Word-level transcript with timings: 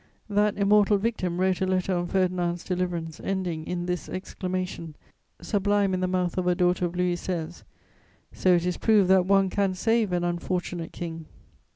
That 0.31 0.57
immortal 0.57 0.97
victim 0.97 1.39
wrote 1.39 1.61
a 1.61 1.67
letter 1.67 1.93
on 1.95 2.07
Ferdinand's 2.07 2.63
deliverance 2.63 3.19
ending 3.23 3.67
in 3.67 3.85
this 3.85 4.09
exclamation, 4.09 4.95
sublime 5.43 5.93
in 5.93 5.99
the 5.99 6.07
mouth 6.07 6.39
of 6.39 6.47
a 6.47 6.55
daughter 6.55 6.85
of 6.85 6.95
Louis 6.95 7.13
XVI.: 7.13 7.61
"So 8.33 8.55
it 8.55 8.65
is 8.65 8.77
proved 8.77 9.09
that 9.11 9.27
one 9.27 9.51
can 9.51 9.75
save 9.75 10.11
an 10.11 10.23
unfortunate 10.23 10.91
king!" 10.91 11.27